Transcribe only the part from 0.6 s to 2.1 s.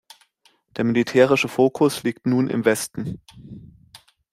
Der militärische Fokus